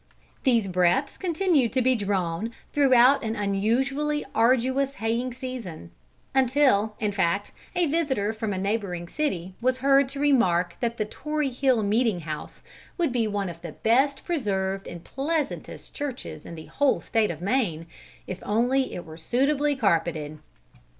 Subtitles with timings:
[0.41, 5.91] These breaths continued to be drawn throughout an unusually arduous haying season;
[6.33, 11.05] until, in fact, a visitor from a neighbouring city was heard to remark that the
[11.05, 12.63] Tory Hill Meeting House
[12.97, 17.39] would be one of the best preserved and pleasantest churches in the whole State of
[17.39, 17.85] Maine,
[18.25, 20.39] if only it were suitably carpeted.